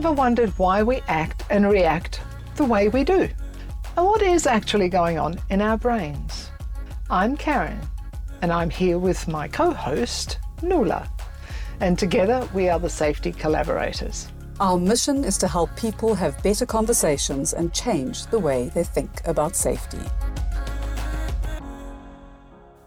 [0.00, 2.22] ever wondered why we act and react
[2.56, 3.28] the way we do?
[3.98, 6.48] And what is actually going on in our brains?
[7.10, 7.78] I'm Karin,
[8.40, 11.06] and I'm here with my co host, Nuala.
[11.80, 14.28] And together we are the safety collaborators.
[14.58, 19.20] Our mission is to help people have better conversations and change the way they think
[19.26, 20.00] about safety.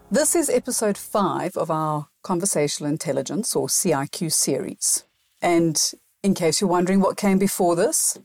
[0.09, 5.03] This is episode five of our Conversational Intelligence or CIQ series.
[5.43, 5.79] And
[6.23, 8.17] in case you're wondering what came before this,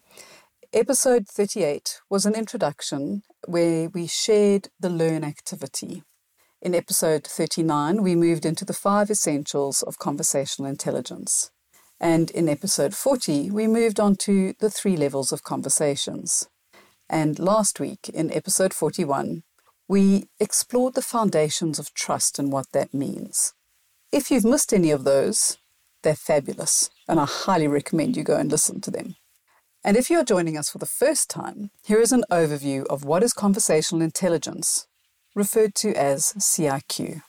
[0.72, 6.04] episode 38 was an introduction where we shared the learn activity.
[6.62, 11.50] In episode 39, we moved into the five essentials of conversational intelligence.
[12.00, 16.48] And in episode 40, we moved on to the three levels of conversations.
[17.10, 19.42] And last week, in episode 41,
[19.88, 23.54] we explored the foundations of trust and what that means.
[24.12, 25.58] If you've missed any of those,
[26.08, 29.16] they're fabulous, and I highly recommend you go and listen to them.
[29.84, 33.22] And if you're joining us for the first time, here is an overview of what
[33.22, 34.86] is conversational intelligence,
[35.34, 37.20] referred to as CIQ.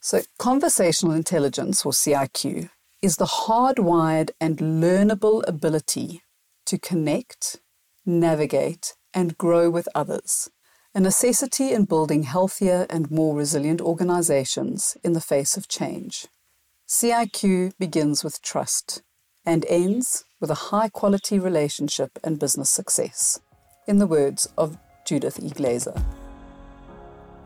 [0.00, 2.70] So, conversational intelligence, or CIQ,
[3.02, 6.22] is the hardwired and learnable ability
[6.64, 7.60] to connect,
[8.06, 10.48] navigate, and grow with others,
[10.94, 16.28] a necessity in building healthier and more resilient organizations in the face of change.
[16.88, 19.02] CIQ begins with trust
[19.44, 23.40] and ends with a high quality relationship and business success,
[23.88, 25.50] in the words of Judith E.
[25.50, 26.00] Glaser.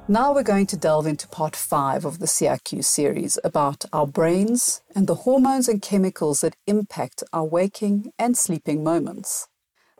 [0.06, 4.82] Now we're going to delve into part five of the CIQ series about our brains
[4.94, 9.48] and the hormones and chemicals that impact our waking and sleeping moments.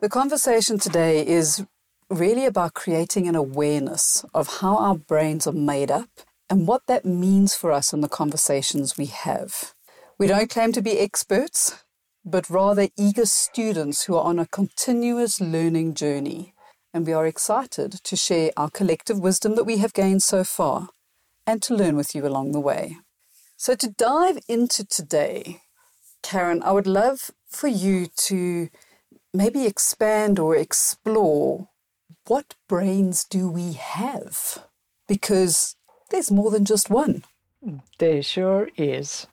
[0.01, 1.65] The conversation today is
[2.11, 6.09] really about creating an awareness of how our brains are made up
[6.51, 9.73] and what that means for us in the conversations we have.
[10.19, 11.81] We don't claim to be experts,
[12.25, 16.53] but rather eager students who are on a continuous learning journey.
[16.93, 20.89] And we are excited to share our collective wisdom that we have gained so far
[21.47, 22.97] and to learn with you along the way.
[23.55, 25.61] So, to dive into today,
[26.21, 28.67] Karin, I would love for you to
[29.33, 31.69] maybe expand or explore
[32.27, 34.65] what brains do we have?
[35.07, 35.77] Because
[36.11, 37.23] there's more than just one.
[37.97, 39.27] There sure is.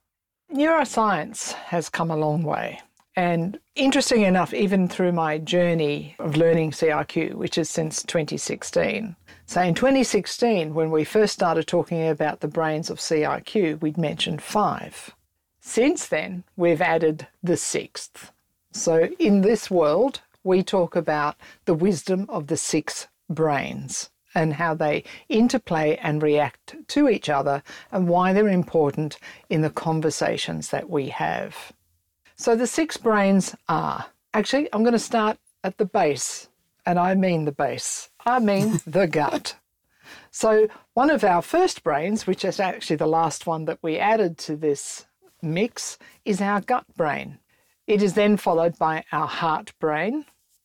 [0.53, 2.81] Neuroscience has come a long way.
[3.17, 9.17] And interesting enough, even through my journey of learning CIQ, which is since 2016.
[9.47, 14.41] So in 2016, when we first started talking about the brains of CIQ, we'd mentioned
[14.41, 15.15] five.
[15.61, 18.31] Since then, we've added the sixth.
[18.73, 24.75] So in this world, we talk about the wisdom of the six brains and how
[24.75, 29.19] they interplay and react to each other and why they're important
[29.49, 31.73] in the conversations that we have.
[32.37, 36.49] So the six brains are actually, I'm going to start at the base,
[36.87, 39.57] and I mean the base, I mean the gut.
[40.31, 44.39] So, one of our first brains, which is actually the last one that we added
[44.39, 45.07] to this
[45.43, 47.39] mix, is our gut brain.
[47.87, 50.25] It is then followed by our heart brain,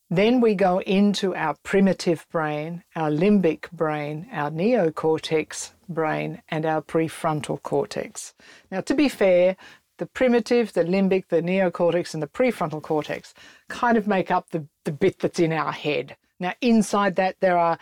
[0.10, 6.82] then we go into our primitive brain, our limbic brain, our neocortex brain, and our
[6.82, 8.34] prefrontal cortex.
[8.70, 9.56] Now, to be fair,
[9.98, 13.34] the primitive, the limbic, the neocortex, and the prefrontal cortex
[13.70, 16.16] kind of make up the, the bit that's in our head.
[16.40, 17.78] Now, inside that, there are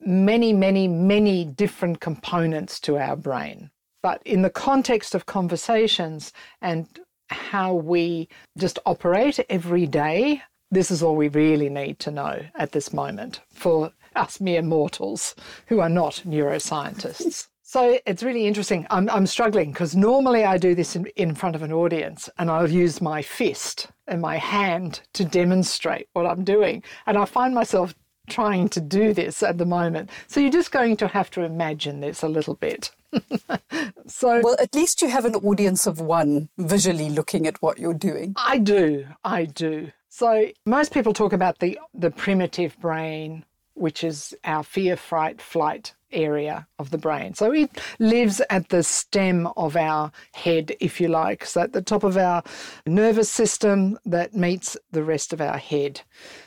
[0.00, 3.70] many, many, many different components to our brain.
[4.02, 6.32] But in the context of conversations
[6.62, 6.86] and
[7.30, 12.72] how we just operate every day, this is all we really need to know at
[12.72, 15.34] this moment for us mere mortals
[15.66, 17.46] who are not neuroscientists.
[17.62, 18.86] So it's really interesting.
[18.88, 22.50] I'm, I'm struggling because normally I do this in, in front of an audience and
[22.50, 26.82] I'll use my fist and my hand to demonstrate what I'm doing.
[27.06, 27.94] And I find myself
[28.28, 30.08] trying to do this at the moment.
[30.28, 32.90] So you're just going to have to imagine this a little bit.
[34.06, 37.92] so Well, at least you have an audience of one visually looking at what you're
[37.92, 38.32] doing.
[38.36, 39.06] I do.
[39.24, 39.92] I do.
[40.08, 43.44] So most people talk about the the primitive brain,
[43.74, 47.34] which is our fear, fright, flight area of the brain.
[47.34, 51.82] So it lives at the stem of our head, if you like, so at the
[51.82, 52.42] top of our
[52.86, 56.00] nervous system that meets the rest of our head.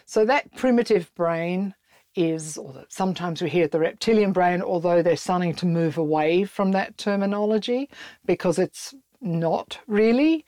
[0.05, 1.75] So that primitive brain
[2.15, 6.71] is, or sometimes we hear the reptilian brain, although they're starting to move away from
[6.71, 7.89] that terminology
[8.25, 10.45] because it's not really.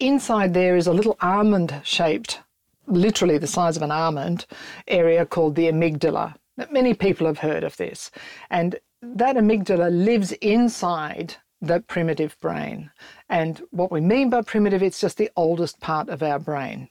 [0.00, 2.40] Inside there is a little almond shaped
[2.86, 4.46] literally the size of an almond
[4.88, 6.34] area called the amygdala.
[6.70, 8.10] Many people have heard of this.
[8.50, 12.90] And that amygdala lives inside the primitive brain.
[13.28, 16.88] And what we mean by primitive, it's just the oldest part of our brain.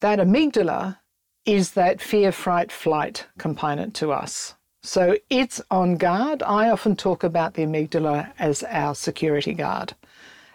[0.00, 0.98] that amygdala
[1.44, 4.54] is that fear, fright, flight component to us.
[4.82, 6.42] So it's on guard.
[6.42, 9.94] I often talk about the amygdala as our security guard,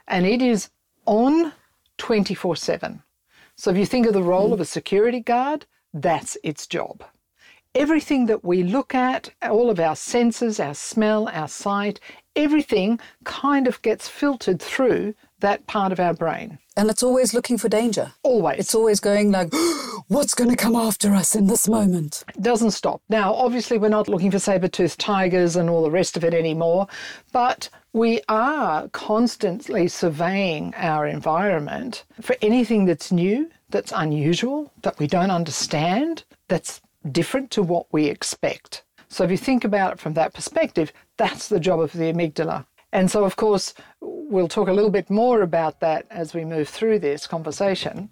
[0.07, 0.69] and it is
[1.05, 1.53] on
[1.97, 3.03] 24 7.
[3.57, 4.53] So if you think of the role hmm.
[4.53, 7.03] of a security guard, that's its job.
[7.73, 11.99] Everything that we look at, all of our senses, our smell, our sight,
[12.35, 16.57] everything kind of gets filtered through that part of our brain.
[16.75, 18.13] And it's always looking for danger.
[18.23, 18.59] Always.
[18.59, 19.51] It's always going like,
[20.07, 22.23] what's going to come after us in this moment?
[22.29, 23.01] It doesn't stop.
[23.09, 26.33] Now, obviously, we're not looking for saber toothed tigers and all the rest of it
[26.33, 26.87] anymore,
[27.31, 35.07] but we are constantly surveying our environment for anything that's new, that's unusual, that we
[35.07, 36.79] don't understand, that's
[37.11, 38.83] different to what we expect.
[39.07, 42.67] So if you think about it from that perspective, that's the job of the amygdala.
[42.91, 46.69] And so, of course, we'll talk a little bit more about that as we move
[46.69, 48.11] through this conversation.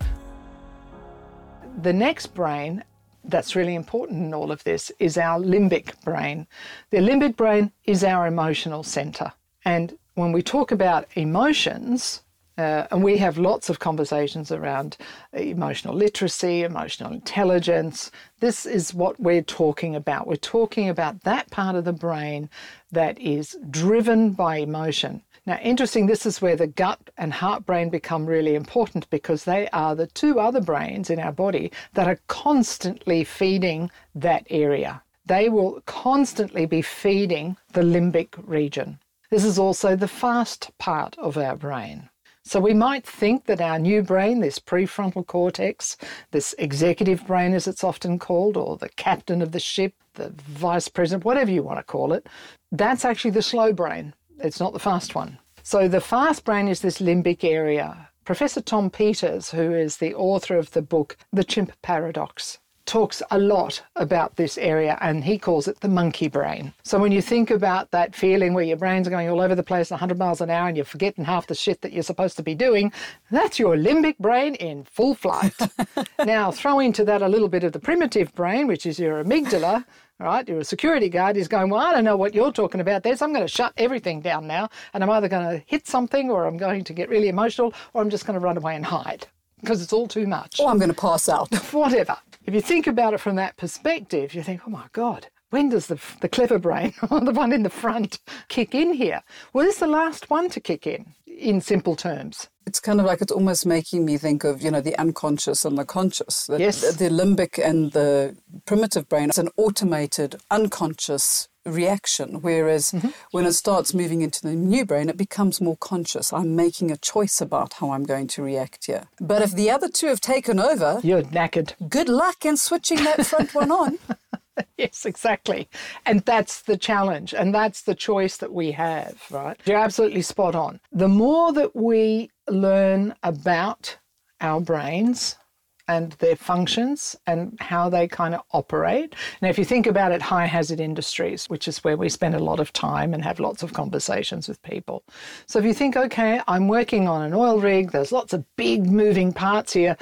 [1.83, 2.83] The next brain
[3.23, 6.47] that's really important in all of this is our limbic brain.
[6.89, 9.31] The limbic brain is our emotional center.
[9.65, 12.21] And when we talk about emotions,
[12.57, 14.95] uh, and we have lots of conversations around
[15.33, 18.11] emotional literacy, emotional intelligence.
[18.39, 20.25] This is what we're talking about.
[20.25, 22.49] We're talking about that part of the brain
[22.91, 25.21] that is driven by emotion.
[25.45, 29.67] Now, interesting, this is where the gut and heart brain become really important because they
[29.69, 35.03] are the two other brains in our body that are constantly feeding that area.
[35.25, 38.99] They will constantly be feeding the limbic region.
[39.31, 42.09] This is also the fast part of our brain.
[42.43, 45.97] So we might think that our new brain, this prefrontal cortex,
[46.29, 50.87] this executive brain as it's often called, or the captain of the ship, the vice
[50.87, 52.27] president, whatever you want to call it,
[52.71, 54.13] that's actually the slow brain.
[54.39, 55.39] It's not the fast one.
[55.63, 58.09] So the fast brain is this limbic area.
[58.25, 63.39] Professor Tom Peters, who is the author of the book The Chimp Paradox, talks a
[63.39, 66.73] lot about this area and he calls it the monkey brain.
[66.83, 69.91] So when you think about that feeling where your brain's going all over the place
[69.91, 72.55] 100 miles an hour and you're forgetting half the shit that you're supposed to be
[72.55, 72.91] doing,
[73.31, 75.53] that's your limbic brain in full flight.
[76.25, 79.83] now throw into that a little bit of the primitive brain, which is your amygdala,
[80.19, 80.47] right?
[80.47, 83.15] You're a security guard is going, well, I don't know what you're talking about there,
[83.15, 86.29] so I'm going to shut everything down now, and I'm either going to hit something,
[86.29, 88.85] or I'm going to get really emotional, or I'm just going to run away and
[88.85, 89.27] hide
[89.61, 90.59] because it's all too much.
[90.59, 91.53] Or I'm going to pass out.
[91.73, 92.17] Whatever.
[92.45, 95.87] If you think about it from that perspective, you think, oh my God, when does
[95.87, 98.19] the, the clever brain, or the one in the front,
[98.49, 99.23] kick in here?
[99.53, 102.47] Well, it's the last one to kick in, in simple terms.
[102.67, 105.77] It's kind of like it's almost making me think of, you know, the unconscious and
[105.77, 106.45] the conscious.
[106.45, 106.81] The, yes.
[106.81, 112.41] The, the limbic and the primitive brain it's an automated, unconscious reaction.
[112.41, 113.09] Whereas mm-hmm.
[113.31, 116.31] when it starts moving into the new brain, it becomes more conscious.
[116.31, 119.03] I'm making a choice about how I'm going to react here.
[119.19, 121.73] But if the other two have taken over, you're knackered.
[121.89, 123.99] Good luck in switching that front one on.
[124.77, 125.67] yes, exactly.
[126.05, 127.33] And that's the challenge.
[127.33, 129.59] And that's the choice that we have, right?
[129.65, 130.79] You're absolutely spot on.
[130.91, 133.97] The more that we learn about
[134.41, 135.37] our brains,
[135.87, 139.15] and their functions and how they kind of operate.
[139.41, 142.39] Now, if you think about it, high hazard industries, which is where we spend a
[142.39, 145.03] lot of time and have lots of conversations with people.
[145.45, 148.89] So if you think, okay, I'm working on an oil rig, there's lots of big
[148.89, 149.97] moving parts here.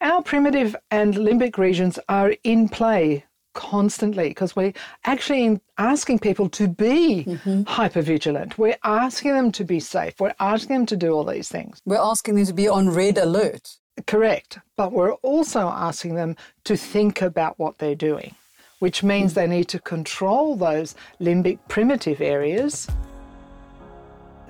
[0.00, 3.24] Our primitive and limbic regions are in play
[3.58, 4.72] constantly because we're
[5.04, 7.62] actually asking people to be mm-hmm.
[7.64, 8.56] hyper vigilant.
[8.56, 10.20] We're asking them to be safe.
[10.20, 11.82] We're asking them to do all these things.
[11.84, 13.78] We're asking them to be on red alert.
[14.06, 14.58] Correct.
[14.76, 18.34] But we're also asking them to think about what they're doing,
[18.78, 22.88] which means they need to control those limbic primitive areas.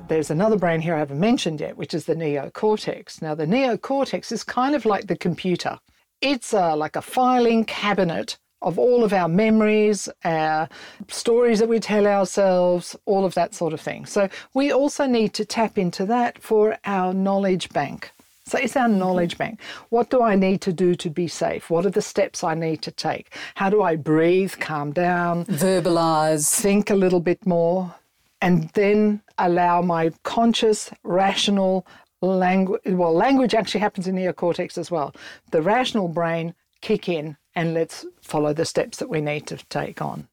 [0.08, 3.20] There's another brain here I haven't mentioned yet, which is the neocortex.
[3.20, 5.78] Now, the neocortex is kind of like the computer.
[6.20, 10.68] It's uh, like a filing cabinet of all of our memories, our
[11.08, 14.04] stories that we tell ourselves, all of that sort of thing.
[14.04, 18.10] So we also need to tap into that for our knowledge bank.
[18.48, 19.56] So it's our knowledge mm-hmm.
[19.56, 19.60] bank.
[19.90, 21.70] What do I need to do to be safe?
[21.70, 23.34] What are the steps I need to take?
[23.54, 27.94] How do I breathe, calm down, verbalize, think a little bit more,
[28.40, 31.86] and then allow my conscious, rational
[32.20, 32.82] language.
[32.84, 35.14] Well, language actually happens in neocortex as well.
[35.50, 40.00] The rational brain kick in and let's follow the steps that we need to take
[40.00, 40.28] on.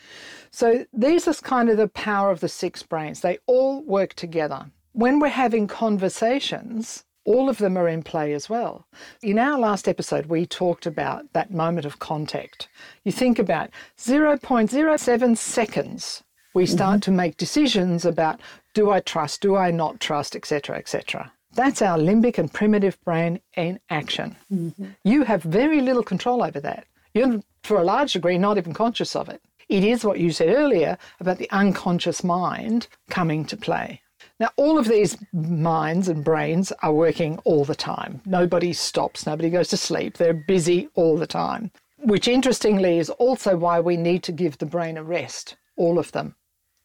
[0.52, 3.22] So these are kind of the power of the six brains.
[3.22, 4.68] They all work together.
[4.94, 8.88] When we're having conversations, all of them are in play as well.
[9.22, 12.68] In our last episode, we talked about that moment of contact.
[13.04, 17.12] You think about 0.07 seconds, we start mm-hmm.
[17.12, 18.40] to make decisions about
[18.74, 21.32] do I trust, do I not trust, etc., etc.
[21.54, 24.36] That's our limbic and primitive brain in action.
[24.52, 24.86] Mm-hmm.
[25.04, 26.86] You have very little control over that.
[27.14, 29.42] You're, for a large degree, not even conscious of it.
[29.68, 34.02] It is what you said earlier about the unconscious mind coming to play.
[34.40, 38.22] Now, all of these minds and brains are working all the time.
[38.26, 40.18] Nobody stops, nobody goes to sleep.
[40.18, 44.66] They're busy all the time, which interestingly is also why we need to give the
[44.66, 46.36] brain a rest, all of them,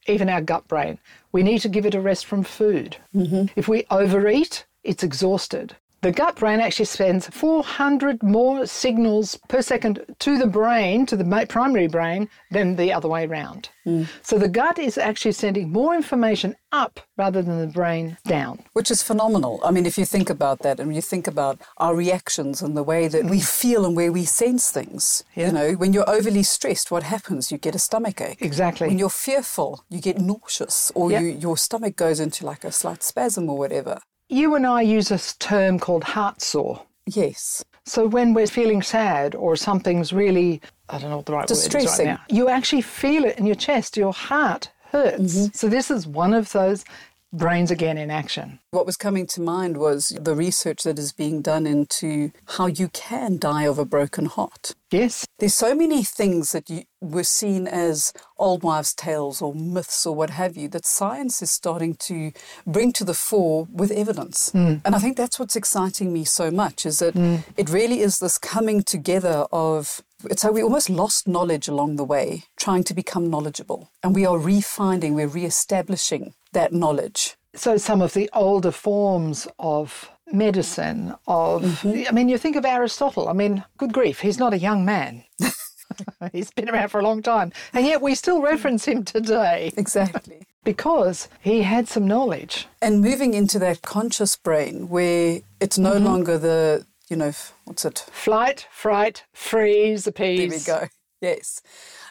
[0.06, 1.00] even our gut brain.
[1.32, 2.96] We need to give it a rest from food.
[3.14, 3.46] Mm-hmm.
[3.56, 5.74] If we overeat, it's exhausted.
[6.02, 11.46] The gut brain actually sends 400 more signals per second to the brain, to the
[11.46, 13.68] primary brain, than the other way around.
[13.84, 14.08] Mm.
[14.22, 18.62] So the gut is actually sending more information up rather than the brain down.
[18.72, 19.60] Which is phenomenal.
[19.62, 22.82] I mean, if you think about that and you think about our reactions and the
[22.82, 25.48] way that we feel and where we sense things, yeah.
[25.48, 27.52] you know, when you're overly stressed, what happens?
[27.52, 28.40] You get a stomach ache.
[28.40, 28.88] Exactly.
[28.88, 33.02] When you're fearful, you get nauseous or you, your stomach goes into like a slight
[33.02, 34.00] spasm or whatever.
[34.30, 36.82] You and I use a term called heart sore.
[37.06, 37.64] Yes.
[37.84, 41.80] So when we're feeling sad or something's really, I don't know what the right Distressing.
[41.80, 43.96] word is right now, you actually feel it in your chest.
[43.96, 45.34] Your heart hurts.
[45.34, 45.46] Mm-hmm.
[45.52, 46.84] So this is one of those
[47.32, 48.58] brains again in action.
[48.70, 52.88] What was coming to mind was the research that is being done into how you
[52.88, 54.74] can die of a broken heart.
[54.90, 55.26] Yes.
[55.38, 60.14] There's so many things that you, were seen as old wives' tales or myths or
[60.14, 62.32] what have you that science is starting to
[62.66, 64.50] bring to the fore with evidence.
[64.50, 64.82] Mm.
[64.84, 67.42] And I think that's what's exciting me so much is that mm.
[67.56, 72.04] it really is this coming together of it's how we almost lost knowledge along the
[72.04, 73.90] way, trying to become knowledgeable.
[74.02, 77.36] And we are refinding, we're re-establishing that knowledge.
[77.54, 82.04] So some of the older forms of medicine of mm-hmm.
[82.08, 85.24] I mean you think of Aristotle, I mean, good grief, he's not a young man.
[86.32, 87.52] he's been around for a long time.
[87.72, 89.72] And yet we still reference him today.
[89.76, 90.42] Exactly.
[90.64, 92.68] because he had some knowledge.
[92.82, 96.04] And moving into that conscious brain where it's no mm-hmm.
[96.04, 97.32] longer the, you know,
[97.64, 97.98] what's it?
[98.10, 100.64] Flight, fright, freeze, appease.
[100.64, 100.88] There we go.
[101.20, 101.60] Yes.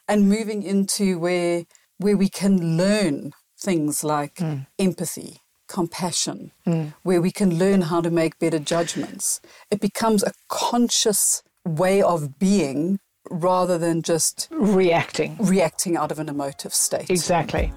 [0.08, 1.64] And moving into where
[1.98, 4.68] where we can learn things like mm.
[4.78, 6.94] empathy, compassion, mm.
[7.04, 9.42] where we can learn how to make better judgments.
[9.72, 16.30] It becomes a conscious way of being rather than just reacting reacting out of an
[16.30, 17.10] emotive state.
[17.10, 17.72] Exactly.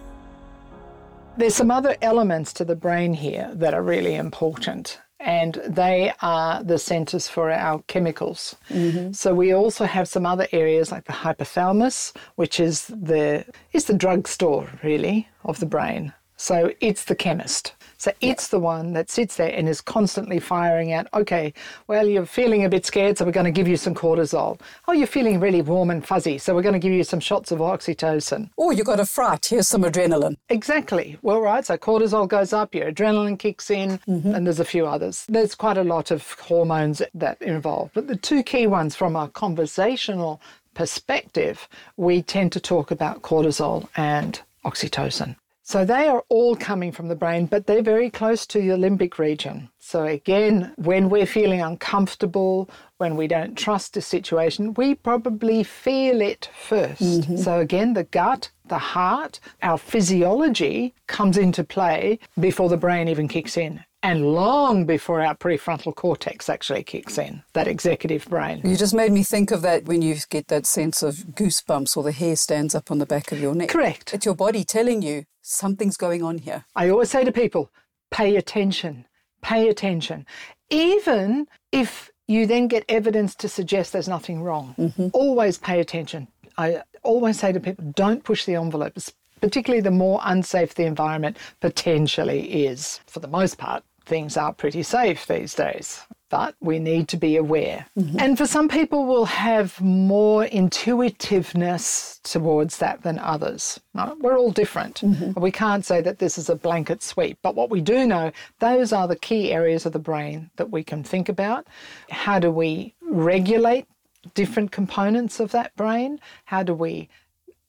[1.36, 6.62] There's some other elements to the brain here that are really important and they are
[6.62, 8.56] the centers for our chemicals.
[8.68, 9.12] Mm-hmm.
[9.12, 13.94] So we also have some other areas like the hypothalamus, which is the is the
[13.94, 16.12] drugstore really of the brain.
[16.36, 17.74] So it's the chemist.
[18.02, 21.54] So it's the one that sits there and is constantly firing out, okay,
[21.86, 24.60] well, you're feeling a bit scared, so we're going to give you some cortisol.
[24.88, 27.52] Oh, you're feeling really warm and fuzzy, so we're going to give you some shots
[27.52, 28.50] of oxytocin.
[28.58, 30.34] Oh, you got a fright, here's some adrenaline.
[30.48, 31.16] Exactly.
[31.22, 34.34] Well, right, so cortisol goes up, your adrenaline kicks in, mm-hmm.
[34.34, 35.24] and there's a few others.
[35.28, 37.92] There's quite a lot of hormones that are involved.
[37.94, 40.40] But the two key ones from a conversational
[40.74, 45.36] perspective, we tend to talk about cortisol and oxytocin.
[45.64, 49.18] So they are all coming from the brain, but they're very close to the limbic
[49.18, 49.70] region.
[49.78, 56.20] So again, when we're feeling uncomfortable, when we don't trust a situation, we probably feel
[56.20, 57.36] it 1st mm-hmm.
[57.36, 63.28] So again, the gut, the heart, our physiology comes into play before the brain even
[63.28, 68.60] kicks in and long before our prefrontal cortex actually kicks in, that executive brain.
[68.64, 72.02] You just made me think of that when you get that sense of goosebumps or
[72.02, 73.68] the hair stands up on the back of your neck.
[73.68, 74.12] Correct.
[74.12, 76.64] It's your body telling you something's going on here.
[76.74, 77.70] I always say to people,
[78.10, 79.06] pay attention,
[79.42, 80.26] pay attention.
[80.70, 85.08] Even if you then get evidence to suggest there's nothing wrong, mm-hmm.
[85.12, 86.28] always pay attention.
[86.56, 88.96] I always say to people, don't push the envelope,
[89.40, 93.00] particularly the more unsafe the environment potentially is.
[93.06, 97.36] For the most part, things are pretty safe these days but we need to be
[97.36, 97.84] aware.
[97.94, 98.18] Mm-hmm.
[98.18, 103.78] And for some people, we'll have more intuitiveness towards that than others.
[104.18, 105.02] We're all different.
[105.02, 105.38] Mm-hmm.
[105.38, 107.36] We can't say that this is a blanket sweep.
[107.42, 110.82] But what we do know, those are the key areas of the brain that we
[110.82, 111.66] can think about.
[112.08, 113.86] How do we regulate
[114.32, 116.18] different components of that brain?
[116.46, 117.10] How do we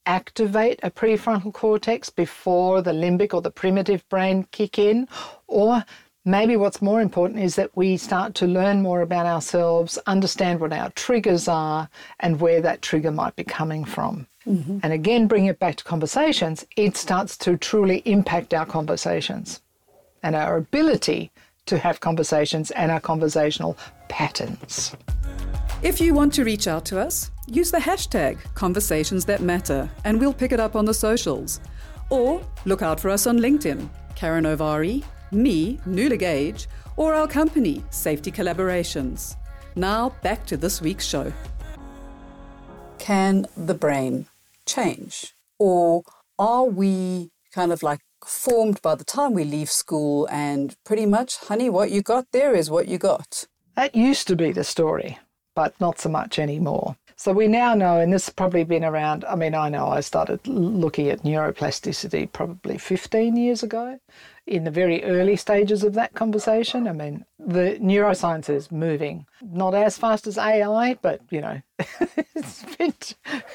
[0.06, 5.06] activate a prefrontal cortex before the limbic or the primitive brain kick in?
[5.48, 5.84] Or
[6.26, 10.72] Maybe what's more important is that we start to learn more about ourselves, understand what
[10.72, 11.90] our triggers are,
[12.20, 14.26] and where that trigger might be coming from.
[14.46, 14.78] Mm-hmm.
[14.82, 19.60] And again, bring it back to conversations, it starts to truly impact our conversations
[20.22, 21.30] and our ability
[21.66, 23.76] to have conversations and our conversational
[24.08, 24.96] patterns.
[25.82, 30.18] If you want to reach out to us, use the hashtag Conversations That Matter and
[30.18, 31.60] we'll pick it up on the socials.
[32.08, 35.04] Or look out for us on LinkedIn, Karin Ovari,
[35.34, 39.36] me, Nuala Gage, or our company, Safety Collaborations.
[39.76, 41.32] Now, back to this week's show.
[42.98, 44.26] Can the brain
[44.66, 45.34] change?
[45.58, 46.02] Or
[46.38, 51.36] are we kind of like formed by the time we leave school and pretty much,
[51.36, 53.44] honey, what you got there is what you got?
[53.76, 55.18] That used to be the story,
[55.54, 56.96] but not so much anymore.
[57.16, 60.00] So we now know, and this has probably been around, I mean, I know I
[60.00, 64.00] started looking at neuroplasticity probably 15 years ago
[64.46, 66.88] in the very early stages of that conversation.
[66.88, 71.62] I mean, the neuroscience is moving not as fast as AI, but you know,
[72.34, 72.94] it's, been,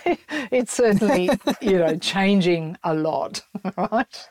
[0.51, 1.29] it's certainly
[1.61, 3.41] you know changing a lot,
[3.77, 4.27] right?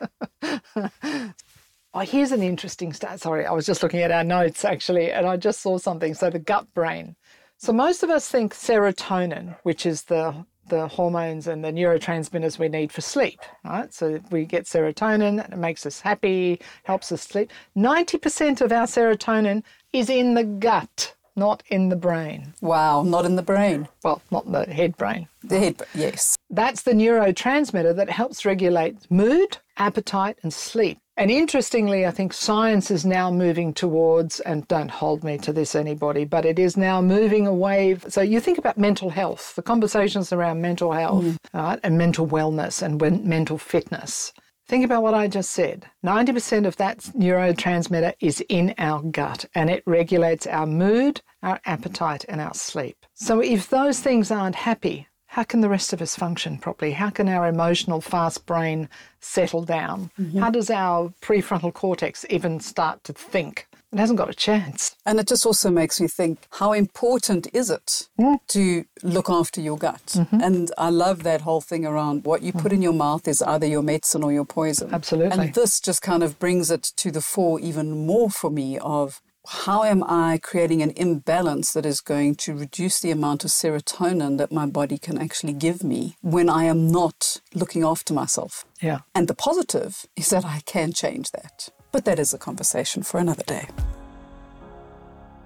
[1.93, 3.19] Oh, here's an interesting stat.
[3.21, 6.13] Sorry, I was just looking at our notes actually, and I just saw something.
[6.13, 7.15] So the gut brain.
[7.61, 12.69] So most of us think serotonin, which is the the hormones and the neurotransmitters we
[12.69, 13.93] need for sleep, right?
[13.93, 17.51] So we get serotonin, it makes us happy, helps us sleep.
[17.75, 19.63] 90% of our serotonin
[19.93, 22.53] is in the gut, not in the brain.
[22.61, 23.87] Wow, not in the brain.
[24.03, 25.27] Well, not the head brain.
[25.43, 26.37] The head, yes.
[26.51, 30.99] That's the neurotransmitter that helps regulate mood, appetite, and sleep.
[31.17, 35.75] And interestingly, I think science is now moving towards, and don't hold me to this,
[35.75, 37.97] anybody, but it is now moving away.
[38.07, 41.37] So you think about mental health, the conversations around mental health mm.
[41.53, 44.31] right, and mental wellness and mental fitness.
[44.69, 45.87] Think about what I just said.
[46.05, 52.23] 90% of that neurotransmitter is in our gut and it regulates our mood, our appetite,
[52.29, 52.95] and our sleep.
[53.15, 56.93] So if those things aren't happy, how can the rest of us function properly?
[56.93, 60.09] How can our emotional fast brain settle down?
[60.19, 60.39] Mm-hmm.
[60.39, 63.67] How does our prefrontal cortex even start to think?
[63.93, 64.95] It hasn't got a chance.
[65.05, 68.39] And it just also makes me think how important is it mm.
[68.47, 70.03] to look after your gut?
[70.07, 70.41] Mm-hmm.
[70.41, 73.67] And I love that whole thing around what you put in your mouth is either
[73.67, 74.91] your medicine or your poison.
[74.91, 75.37] Absolutely.
[75.37, 79.21] And this just kind of brings it to the fore even more for me of
[79.47, 84.37] how am I creating an imbalance that is going to reduce the amount of serotonin
[84.37, 88.65] that my body can actually give me when I am not looking after myself?
[88.81, 88.99] Yeah.
[89.15, 91.69] And the positive is that I can change that.
[91.91, 93.67] But that is a conversation for another day.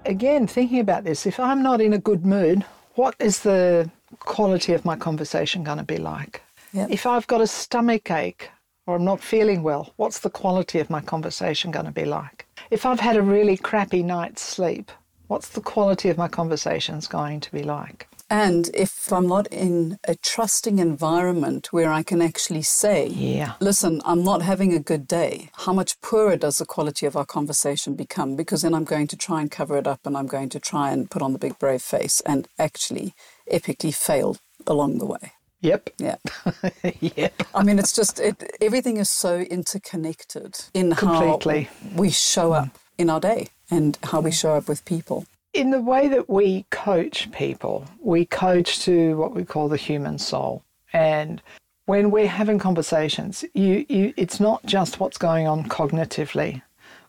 [0.04, 4.74] Again, thinking about this, if I'm not in a good mood, what is the quality
[4.74, 6.42] of my conversation going to be like?
[6.72, 6.90] Yep.
[6.90, 8.50] If I've got a stomach ache
[8.86, 12.46] or I'm not feeling well, what's the quality of my conversation going to be like?
[12.70, 14.90] If I've had a really crappy night's sleep,
[15.26, 18.08] what's the quality of my conversations going to be like?
[18.30, 23.52] And if I'm not in a trusting environment where I can actually say, yeah.
[23.60, 27.26] listen, I'm not having a good day, how much poorer does the quality of our
[27.26, 28.34] conversation become?
[28.34, 30.90] Because then I'm going to try and cover it up and I'm going to try
[30.90, 33.14] and put on the big brave face and actually
[33.52, 35.32] epically fail along the way.
[35.64, 35.90] Yep.
[35.96, 36.16] Yeah.
[37.00, 37.42] yep.
[37.54, 41.62] I mean, it's just it, everything is so interconnected in Completely.
[41.62, 42.78] how we show up mm.
[42.98, 44.38] in our day and how we mm.
[44.38, 45.24] show up with people.
[45.54, 50.18] In the way that we coach people, we coach to what we call the human
[50.18, 50.62] soul.
[50.92, 51.40] And
[51.86, 56.60] when we're having conversations, you, you, it's not just what's going on cognitively.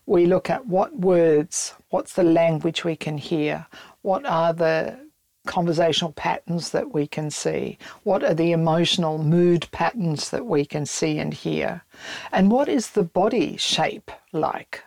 [0.06, 3.66] We look at what words, what's the language we can hear,
[4.02, 5.05] what are the
[5.46, 7.78] conversational patterns that we can see?
[8.04, 11.84] What are the emotional mood patterns that we can see and hear?
[12.32, 14.84] And what is the body shape like?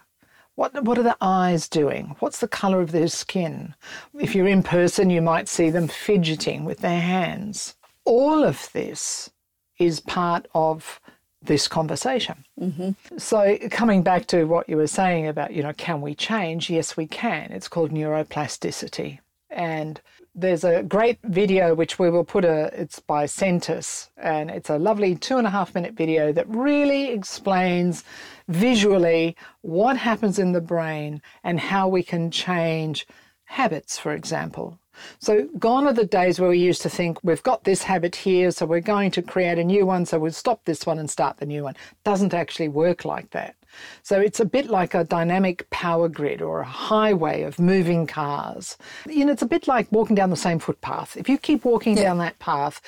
[0.54, 2.16] What, what are the eyes doing?
[2.18, 3.74] What's the colour of their skin?
[4.18, 7.76] If you're in person, you might see them fidgeting with their hands.
[8.04, 9.30] All of this
[9.78, 11.00] is part of
[11.42, 12.44] this conversation.
[12.60, 13.18] Mm-hmm.
[13.18, 16.70] So, coming back to what you were saying about, you know, can we change?
[16.70, 17.52] Yes, we can.
[17.52, 19.20] It's called neuroplasticity.
[19.50, 20.00] And
[20.38, 24.78] there's a great video which we will put a it's by Sentis and it's a
[24.78, 28.04] lovely two and a half minute video that really explains
[28.46, 33.04] visually what happens in the brain and how we can change
[33.48, 34.78] habits for example
[35.20, 38.50] so gone are the days where we used to think we've got this habit here
[38.50, 41.36] so we're going to create a new one so we'll stop this one and start
[41.38, 43.54] the new one doesn't actually work like that
[44.02, 48.76] so it's a bit like a dynamic power grid or a highway of moving cars.
[49.06, 51.16] You know, it's a bit like walking down the same footpath.
[51.16, 52.04] If you keep walking yeah.
[52.04, 52.80] down that path,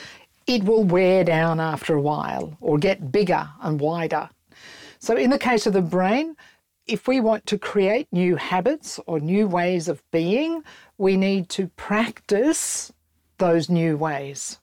[0.46, 4.30] it will wear down after a while or get bigger and wider.
[4.98, 6.36] So in the case of the brain,
[6.90, 10.64] if we want to create new habits or new ways of being,
[10.98, 12.92] we need to practice
[13.38, 14.58] those new ways.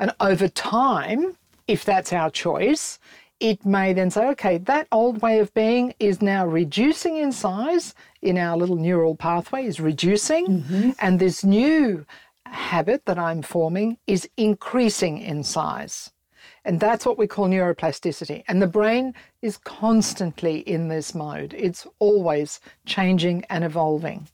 [0.00, 2.98] And over time, if that's our choice,
[3.38, 7.94] it may then say, okay, that old way of being is now reducing in size
[8.22, 10.90] in our little neural pathway, is reducing, mm-hmm.
[11.00, 12.06] and this new
[12.46, 16.10] habit that I'm forming is increasing in size.
[16.64, 18.44] And that's what we call neuroplasticity.
[18.48, 24.28] And the brain is constantly in this mode, it's always changing and evolving.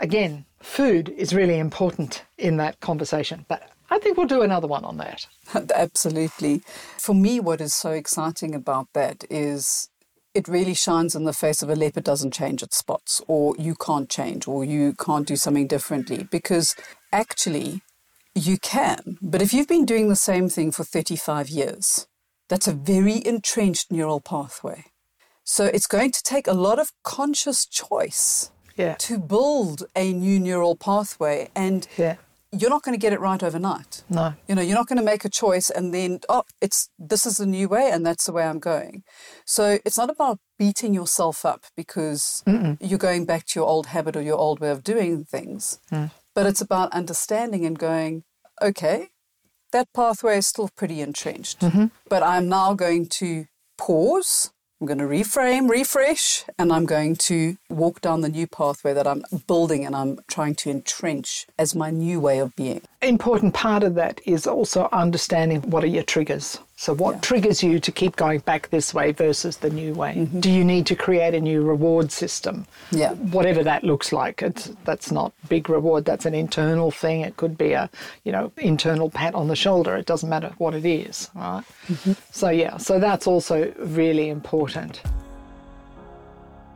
[0.00, 4.84] Again, food is really important in that conversation, but I think we'll do another one
[4.84, 5.26] on that.
[5.74, 6.62] Absolutely.
[6.98, 9.88] For me, what is so exciting about that is
[10.34, 13.76] it really shines in the face of a leopard doesn't change its spots, or you
[13.76, 16.26] can't change, or you can't do something differently.
[16.28, 16.74] Because
[17.12, 17.82] actually,
[18.34, 19.18] you can.
[19.22, 22.06] But if you've been doing the same thing for 35 years,
[22.48, 24.84] that's a very entrenched neural pathway.
[25.44, 28.94] So it's going to take a lot of conscious choice Yeah.
[28.98, 31.50] to build a new neural pathway.
[31.54, 32.16] And Yeah.
[32.50, 34.02] you're not going to get it right overnight.
[34.08, 34.34] No.
[34.48, 37.36] You know, you're not going to make a choice and then, oh, it's this is
[37.36, 39.04] the new way and that's the way I'm going.
[39.44, 42.42] So it's not about beating yourself up because
[42.80, 46.10] you're going back to your old habit or your old way of doing things, mm.
[46.34, 48.24] But it's about understanding and going,
[48.60, 49.08] okay,
[49.72, 51.86] that pathway is still pretty entrenched, mm-hmm.
[52.08, 54.50] but I'm now going to pause.
[54.80, 59.06] I'm going to reframe, refresh, and I'm going to walk down the new pathway that
[59.06, 62.82] I'm building and I'm trying to entrench as my new way of being.
[63.00, 66.58] Important part of that is also understanding what are your triggers.
[66.76, 70.14] So, what triggers you to keep going back this way versus the new way?
[70.14, 70.40] Mm-hmm.
[70.40, 72.66] Do you need to create a new reward system?
[72.90, 73.12] Yeah.
[73.14, 74.42] Whatever that looks like.
[74.42, 76.04] It's, that's not big reward.
[76.04, 77.20] That's an internal thing.
[77.20, 77.88] It could be a,
[78.24, 79.94] you know, internal pat on the shoulder.
[79.96, 81.62] It doesn't matter what it is, right?
[81.86, 82.12] Mm-hmm.
[82.32, 82.76] So yeah.
[82.78, 85.00] So that's also really important.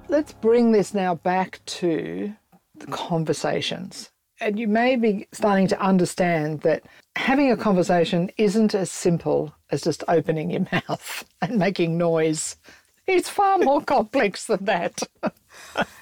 [0.08, 2.32] Let's bring this now back to
[2.76, 4.10] the conversations.
[4.40, 6.84] And you may be starting to understand that
[7.16, 12.56] having a conversation isn't as simple as just opening your mouth and making noise.
[13.06, 15.02] It's far more complex than that.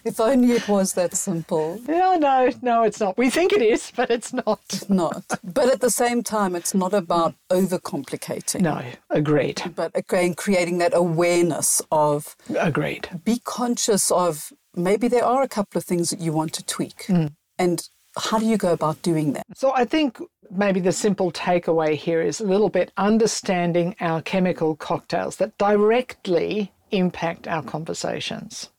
[0.05, 1.81] If only it was that simple.
[1.89, 3.17] No, no, no, it's not.
[3.17, 4.83] We think it is, but it's not.
[4.89, 5.25] Not.
[5.43, 8.61] But at the same time, it's not about overcomplicating.
[8.61, 9.63] No, agreed.
[9.75, 13.09] But again, creating that awareness of Agreed.
[13.25, 17.05] be conscious of maybe there are a couple of things that you want to tweak.
[17.07, 17.33] Mm.
[17.59, 19.45] And how do you go about doing that?
[19.55, 20.19] So I think
[20.51, 26.73] maybe the simple takeaway here is a little bit understanding our chemical cocktails that directly
[26.91, 28.71] impact our conversations.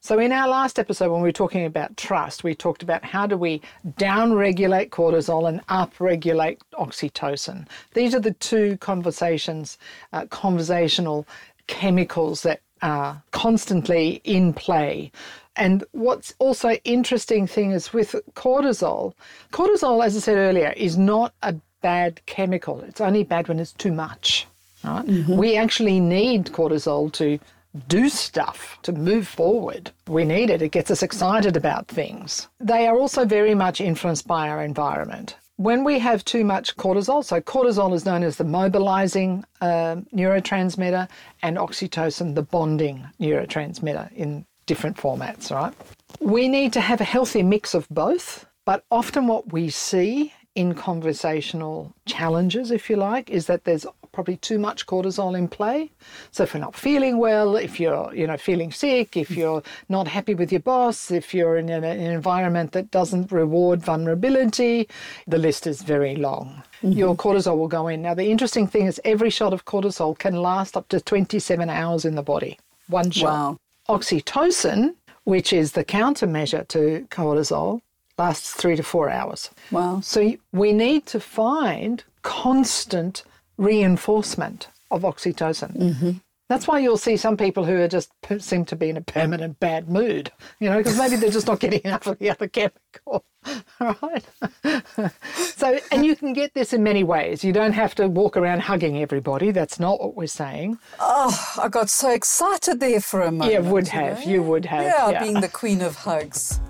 [0.00, 3.24] So in our last episode when we were talking about trust, we talked about how
[3.24, 3.62] do we
[3.98, 7.68] down-regulate cortisol and up-regulate oxytocin.
[7.94, 9.78] These are the two conversations,
[10.12, 11.24] uh, conversational
[11.68, 15.12] chemicals that are constantly in play.
[15.56, 19.12] And what's also interesting thing is with cortisol,
[19.52, 22.80] cortisol, as I said earlier, is not a bad chemical.
[22.80, 24.46] It's only bad when it's too much.
[24.84, 25.04] Right?
[25.28, 27.38] We actually need cortisol to
[27.88, 29.90] do stuff, to move forward.
[30.08, 30.62] We need it.
[30.62, 32.48] It gets us excited about things.
[32.60, 35.36] They are also very much influenced by our environment.
[35.56, 41.08] When we have too much cortisol, so cortisol is known as the mobilizing uh, neurotransmitter,
[41.42, 45.74] and oxytocin, the bonding neurotransmitter in different formats, right?
[46.20, 50.74] We need to have a healthy mix of both, but often what we see in
[50.74, 55.90] conversational challenges, if you like, is that there's probably too much cortisol in play.
[56.30, 59.36] So if you're not feeling well, if you're, you know, feeling sick, if mm.
[59.36, 64.88] you're not happy with your boss, if you're in an, environment that doesn't reward vulnerability,
[65.26, 66.62] the list is very long.
[66.82, 66.98] Mm-hmm.
[66.98, 68.02] Your cortisol will go in.
[68.02, 72.04] Now the interesting thing is every shot of cortisol can last up to 27 hours
[72.04, 72.58] in the body.
[72.88, 73.24] One shot.
[73.24, 73.58] Wow.
[73.88, 77.80] Oxytocin, which is the countermeasure to cortisol,
[78.18, 79.50] lasts three to four hours.
[79.70, 80.00] Wow.
[80.00, 83.24] So we need to find constant
[83.56, 85.76] reinforcement of oxytocin.
[85.76, 86.10] Mm-hmm.
[86.52, 89.58] That's why you'll see some people who are just seem to be in a permanent
[89.58, 93.24] bad mood, you know, because maybe they're just not getting enough of the other chemical.
[93.80, 94.22] All right.
[95.34, 97.42] so, and you can get this in many ways.
[97.42, 99.50] You don't have to walk around hugging everybody.
[99.50, 100.78] That's not what we're saying.
[101.00, 103.50] Oh, I got so excited there for a moment.
[103.50, 104.26] Yeah, would you have.
[104.26, 104.30] know?
[104.30, 104.82] You would have.
[104.82, 105.22] Yeah, yeah.
[105.22, 106.60] being the queen of hugs.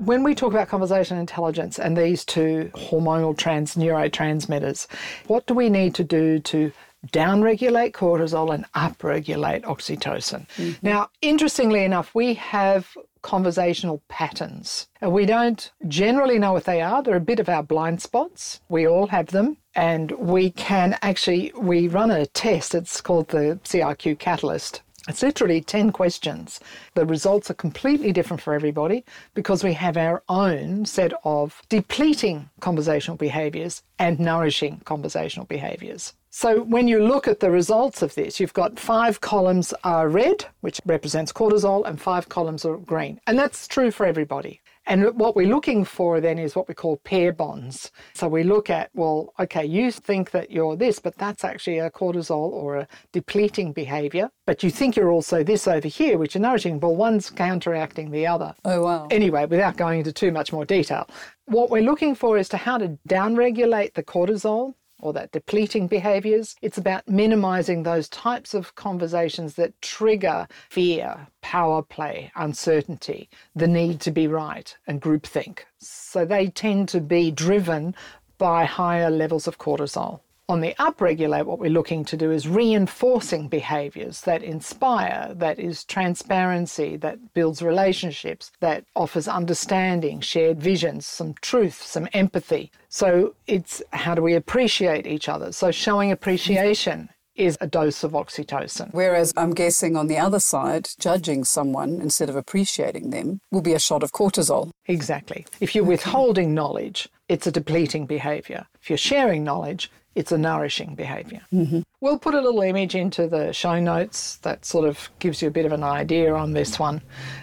[0.00, 4.86] when we talk about conversation intelligence and these two hormonal trans neurotransmitters,
[5.28, 6.70] what do we need to do to
[7.06, 10.46] downregulate cortisol and upregulate oxytocin?
[10.56, 10.86] Mm-hmm.
[10.86, 14.88] Now, interestingly enough, we have conversational patterns.
[15.00, 17.02] And we don't generally know what they are.
[17.02, 18.60] They're a bit of our blind spots.
[18.68, 19.56] We all have them.
[19.74, 22.74] And we can actually we run a test.
[22.74, 24.82] It's called the CIQ Catalyst.
[25.08, 26.60] It's literally 10 questions.
[26.94, 32.50] The results are completely different for everybody because we have our own set of depleting
[32.60, 36.12] conversational behaviors and nourishing conversational behaviors.
[36.40, 40.46] So when you look at the results of this, you've got five columns are red,
[40.60, 43.20] which represents cortisol, and five columns are green.
[43.26, 44.60] And that's true for everybody.
[44.86, 47.90] And what we're looking for then is what we call pair bonds.
[48.14, 51.90] So we look at, well, okay, you think that you're this, but that's actually a
[51.90, 54.30] cortisol or a depleting behavior.
[54.46, 56.78] But you think you're also this over here, which are nourishing.
[56.78, 58.54] Well, one's counteracting the other.
[58.64, 59.08] Oh, wow.
[59.10, 61.08] Anyway, without going into too much more detail,
[61.46, 66.56] what we're looking for is to how to downregulate the cortisol or that depleting behaviors.
[66.62, 74.00] It's about minimizing those types of conversations that trigger fear, power play, uncertainty, the need
[74.00, 75.60] to be right, and groupthink.
[75.78, 77.94] So they tend to be driven
[78.38, 80.20] by higher levels of cortisol.
[80.50, 85.84] On the upregulate, what we're looking to do is reinforcing behaviors that inspire, that is
[85.84, 92.72] transparency, that builds relationships, that offers understanding, shared visions, some truth, some empathy.
[92.88, 95.52] So it's how do we appreciate each other?
[95.52, 98.88] So showing appreciation is a dose of oxytocin.
[98.92, 103.74] Whereas I'm guessing on the other side, judging someone instead of appreciating them will be
[103.74, 104.70] a shot of cortisol.
[104.86, 105.44] Exactly.
[105.60, 108.66] If you're withholding knowledge, it's a depleting behavior.
[108.80, 111.40] If you're sharing knowledge, it's a nourishing behavior.
[111.52, 111.82] Mm-hmm.
[112.00, 115.50] We'll put a little image into the show notes that sort of gives you a
[115.52, 117.02] bit of an idea on this one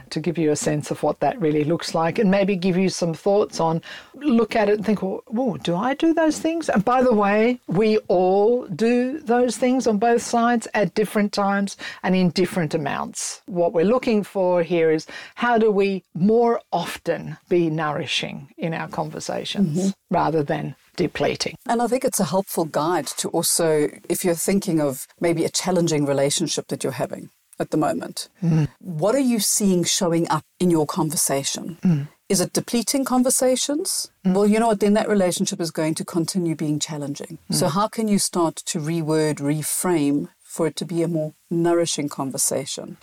[0.09, 2.89] to give you a sense of what that really looks like and maybe give you
[2.89, 3.81] some thoughts on
[4.15, 6.67] look at it and think, well, oh, do I do those things?
[6.67, 11.77] And by the way, we all do those things on both sides at different times
[12.03, 13.41] and in different amounts.
[13.45, 18.89] What we're looking for here is how do we more often be nourishing in our
[18.89, 20.13] conversations mm-hmm.
[20.13, 21.55] rather than depleting.
[21.67, 25.49] And I think it's a helpful guide to also, if you're thinking of maybe a
[25.49, 27.29] challenging relationship that you're having
[27.59, 28.67] at the moment, mm.
[28.79, 31.77] what are you seeing showing up in your conversation?
[31.83, 32.07] Mm.
[32.27, 34.09] Is it depleting conversations?
[34.25, 34.33] Mm.
[34.33, 34.79] Well, you know what?
[34.79, 37.37] Then that relationship is going to continue being challenging.
[37.51, 42.09] So, how can you start to reword, reframe for it to be a more nourishing
[42.09, 42.97] conversation?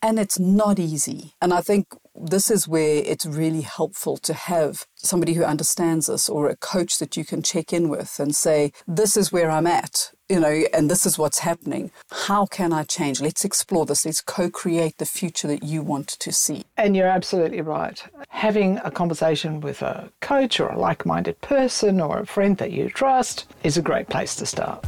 [0.00, 1.34] And it's not easy.
[1.42, 6.28] And I think this is where it's really helpful to have somebody who understands this
[6.28, 9.66] or a coach that you can check in with and say, This is where I'm
[9.66, 11.90] at, you know, and this is what's happening.
[12.10, 13.20] How can I change?
[13.20, 14.04] Let's explore this.
[14.04, 16.64] Let's co create the future that you want to see.
[16.76, 18.02] And you're absolutely right.
[18.28, 22.72] Having a conversation with a coach or a like minded person or a friend that
[22.72, 24.84] you trust is a great place to start.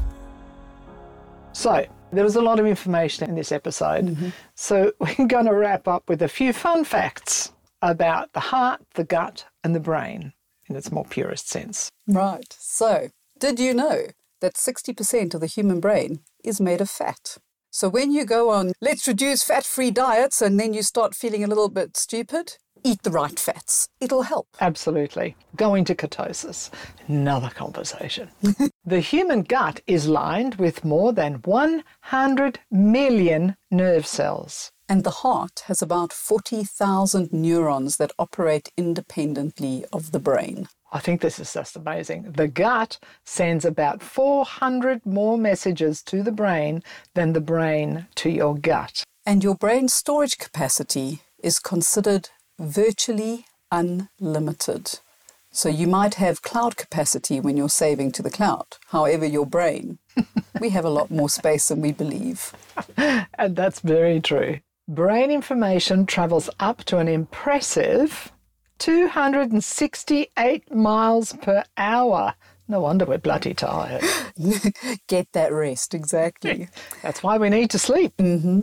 [1.53, 4.07] So, there was a lot of information in this episode.
[4.07, 4.29] Mm-hmm.
[4.55, 9.05] So we're going to wrap up with a few fun facts about the heart, the
[9.05, 10.33] gut, and the brain
[10.69, 11.91] in its more purest sense.
[12.07, 12.57] Right.
[12.59, 14.07] So, did you know
[14.41, 17.39] that 60% of the human brain is made of fat?
[17.71, 21.45] So, when you go on, let's reduce fat free diets, and then you start feeling
[21.45, 23.89] a little bit stupid, eat the right fats.
[24.01, 24.49] It'll help.
[24.61, 25.37] Absolutely.
[25.57, 26.71] Go into ketosis.
[27.07, 28.31] Another conversation.
[28.85, 34.73] the human gut is lined with more than 100 million nerve cells.
[34.89, 40.67] And the heart has about 40,000 neurons that operate independently of the brain.
[40.93, 42.33] I think this is just amazing.
[42.33, 46.83] The gut sends about 400 more messages to the brain
[47.15, 49.05] than the brain to your gut.
[49.25, 55.01] And your brain storage capacity is considered virtually unlimited.
[55.53, 58.77] So you might have cloud capacity when you're saving to the cloud.
[58.89, 59.99] However, your brain,
[60.61, 62.53] we have a lot more space than we believe.
[62.97, 64.61] and that's very true.
[64.87, 68.31] Brain information travels up to an impressive
[68.79, 72.35] 268 miles per hour.
[72.69, 74.03] No wonder we're bloody tired.
[75.09, 76.69] Get that rest, exactly.
[77.03, 78.17] That's why we need to sleep.
[78.19, 78.61] Mm-hmm.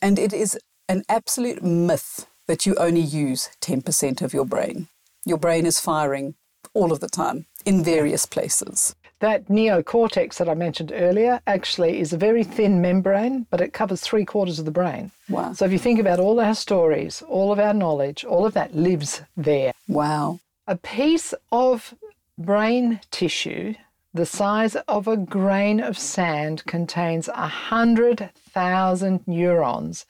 [0.00, 4.88] And it is an absolute myth that you only use 10% of your brain.
[5.24, 6.34] Your brain is firing
[6.74, 8.94] all of the time in various places.
[9.20, 14.00] That neocortex that I mentioned earlier actually is a very thin membrane, but it covers
[14.00, 15.12] three quarters of the brain.
[15.28, 15.52] Wow.
[15.52, 18.74] So if you think about all our stories, all of our knowledge, all of that
[18.74, 19.72] lives there.
[19.86, 20.40] Wow.
[20.66, 21.94] A piece of
[22.36, 23.74] brain tissue
[24.14, 30.04] the size of a grain of sand contains 100,000 neurons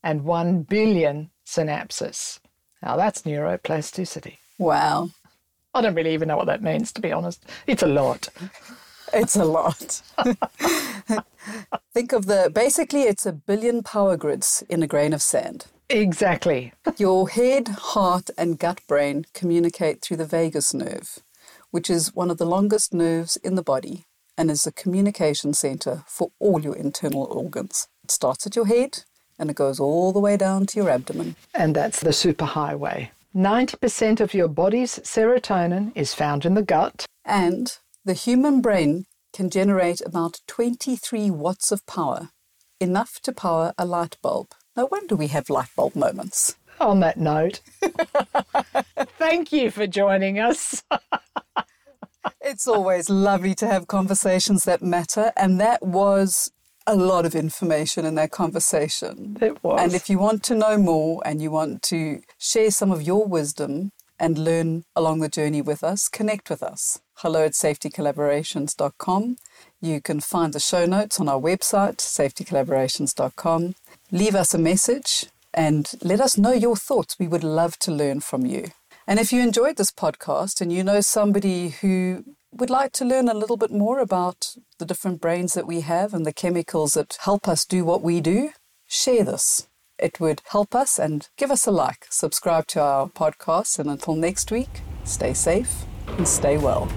[0.00, 2.38] and 1 billion synapses.
[2.82, 4.38] Now that's neuroplasticity.
[4.58, 5.10] Wow.
[5.74, 7.44] I don't really even know what that means, to be honest.
[7.66, 8.28] It's a lot.
[9.14, 10.02] It's a lot.
[11.94, 15.66] Think of the basically, it's a billion power grids in a grain of sand.
[15.88, 16.72] Exactly.
[16.96, 21.18] Your head, heart, and gut brain communicate through the vagus nerve,
[21.70, 24.06] which is one of the longest nerves in the body
[24.38, 27.88] and is the communication center for all your internal organs.
[28.02, 29.04] It starts at your head
[29.38, 31.36] and it goes all the way down to your abdomen.
[31.54, 33.10] And that's the superhighway.
[33.34, 37.06] 90% of your body's serotonin is found in the gut.
[37.24, 42.30] And the human brain can generate about 23 watts of power,
[42.80, 44.48] enough to power a light bulb.
[44.76, 46.56] No wonder we have light bulb moments.
[46.80, 47.60] On that note,
[49.18, 50.82] thank you for joining us.
[52.40, 56.50] It's always lovely to have conversations that matter, and that was
[56.86, 59.36] a lot of information in that conversation.
[59.40, 59.80] It was.
[59.80, 63.26] And if you want to know more and you want to share some of your
[63.26, 67.00] wisdom and learn along the journey with us, connect with us.
[67.16, 69.36] Hello at safetycollaborations.com.
[69.80, 73.74] You can find the show notes on our website, safetycollaborations.com.
[74.10, 77.16] Leave us a message and let us know your thoughts.
[77.18, 78.70] We would love to learn from you.
[79.06, 83.28] And if you enjoyed this podcast and you know somebody who would like to learn
[83.28, 87.16] a little bit more about the different brains that we have and the chemicals that
[87.20, 88.50] help us do what we do,
[88.86, 89.68] share this.
[89.98, 92.06] It would help us and give us a like.
[92.10, 93.78] Subscribe to our podcast.
[93.78, 96.88] And until next week, stay safe and stay well.